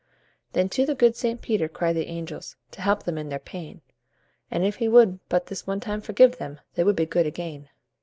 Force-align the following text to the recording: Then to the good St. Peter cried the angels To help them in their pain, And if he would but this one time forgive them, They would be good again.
Then 0.53 0.67
to 0.69 0.85
the 0.87 0.95
good 0.95 1.15
St. 1.15 1.43
Peter 1.43 1.69
cried 1.69 1.95
the 1.95 2.07
angels 2.07 2.55
To 2.71 2.81
help 2.81 3.03
them 3.03 3.19
in 3.19 3.29
their 3.29 3.37
pain, 3.37 3.81
And 4.49 4.65
if 4.65 4.77
he 4.77 4.87
would 4.87 5.19
but 5.29 5.45
this 5.45 5.67
one 5.67 5.79
time 5.79 6.01
forgive 6.01 6.39
them, 6.39 6.59
They 6.73 6.83
would 6.83 6.95
be 6.95 7.05
good 7.05 7.27
again. 7.27 7.69